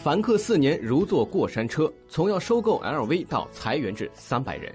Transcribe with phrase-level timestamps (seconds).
[0.00, 4.72] 凡客四年如坐过山车，从要收购 LV 到裁员至三百人，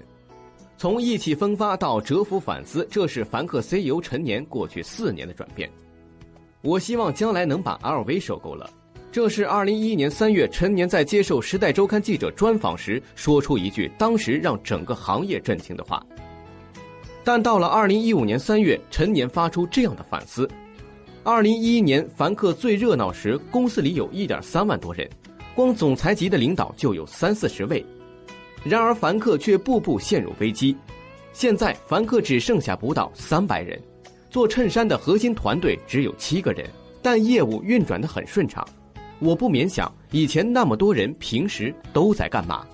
[0.76, 5.68] 从意气风发到蛰伏反思，这是凡客 CEO 陈年过去四年的转变。
[6.60, 8.68] 我希望将来能把 LV 收购了。
[9.10, 16.04] 这是二零一一年三月，陈年在接受《时代周刊》记者专访时说出一句当时让整个行业震惊的话。
[17.24, 20.46] 但到了二零一五年三月，陈年发出这样的反思。
[21.24, 25.08] 二零一一年，凡客最热闹时，公司里有一点三万多人，
[25.54, 27.82] 光总裁级的领导就有三四十位。
[28.62, 30.76] 然而，凡客却步步陷入危机。
[31.32, 33.80] 现在，凡客只剩下不到三百人，
[34.28, 36.68] 做衬衫的核心团队只有七个人，
[37.00, 38.62] 但业务运转的很顺畅。
[39.18, 42.66] 我不免想，以前那么多人平时都在干嘛？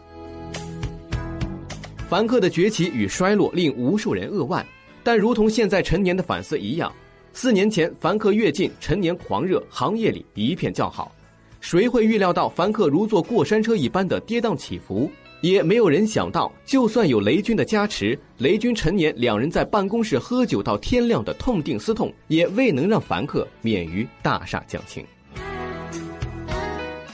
[2.09, 4.67] 凡客的崛起与衰落令无数人扼腕，
[5.05, 6.93] 但如同现在陈年的反思一样。
[7.33, 11.13] 四年前，凡客跃进，陈年狂热，行业里一片叫好。
[11.61, 15.11] 谁会预料到凡客如坐过山车一般的跌宕起伏？
[15.41, 25.03] 也没有人想到，就算有雷军的加持，雷军陈年两人在办公室喝酒到天亮的痛定思痛，也未能让凡客免于大厦将倾。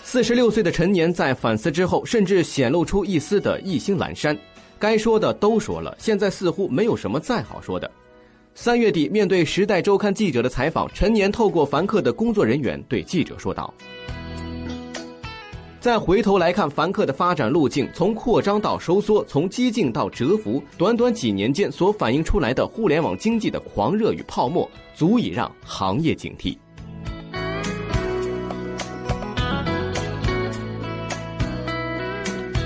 [0.03, 4.37] 四十六岁的陈年在反思之后，甚至显露出一丝的意兴阑珊。
[4.79, 7.89] 该说的都说了，现在似乎没有什么再好说的。
[8.59, 13.73] 三月底，面对《时代周刊》记者的采访，陈年透过凡客的工作人员对记者说道
[15.79, 26.57] ：“再回头来看凡客的发展路径，从扩张到收缩，从激进到蛰伏，短短几年间所反映出来的互联网经济的狂热与泡沫，足以让行业警惕。”